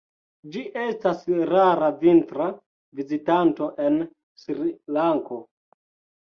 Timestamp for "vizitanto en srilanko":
3.01-5.41